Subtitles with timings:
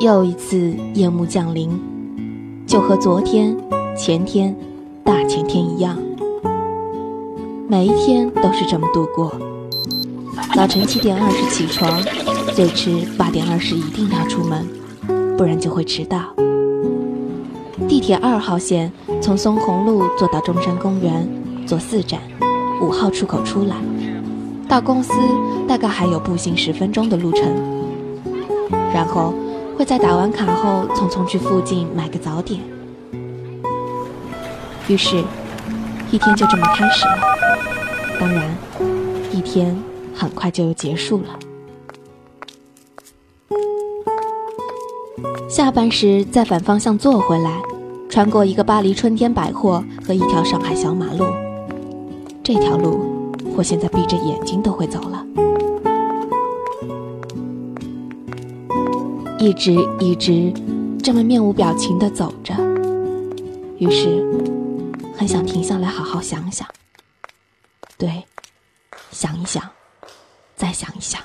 [0.00, 1.70] 又一次夜幕降临，
[2.66, 3.56] 就和昨天、
[3.96, 4.56] 前天、
[5.04, 5.96] 大前天一样，
[7.68, 9.32] 每一天都是这么度过。
[10.54, 12.02] 早晨七点二十起床，
[12.54, 14.66] 最迟八点二十一定要出门，
[15.36, 16.34] 不然就会迟到。
[17.88, 21.28] 地铁二号线从松红路坐到中山公园，
[21.66, 22.20] 坐四站，
[22.80, 23.76] 五号出口出来，
[24.72, 25.12] 到公司
[25.68, 27.44] 大概还有步行十分钟的路程，
[28.94, 29.34] 然后。
[29.74, 32.60] 会在打完卡后匆匆去附近买个早点，
[34.86, 35.24] 于是，
[36.10, 37.18] 一天就这么开始了。
[38.20, 38.54] 当然，
[39.32, 39.76] 一天
[40.14, 41.38] 很快就又结束了。
[45.48, 47.60] 下班时再反方向坐回来，
[48.08, 51.24] 穿过一个巴黎春天百货和一条上海小马路，
[52.44, 53.00] 这条路
[53.54, 55.24] 我现在闭着眼睛都会走了。
[59.38, 60.52] 一直一直
[61.02, 62.54] 这么面无表情的走着，
[63.78, 64.24] 于是
[65.16, 66.66] 很想停下来好好想想。
[67.98, 68.24] 对，
[69.10, 69.62] 想一想，
[70.56, 71.20] 再想一想。